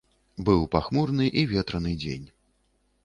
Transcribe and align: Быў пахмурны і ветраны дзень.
Быў 0.47 0.63
пахмурны 0.75 1.27
і 1.41 1.43
ветраны 1.53 1.93
дзень. 2.05 2.27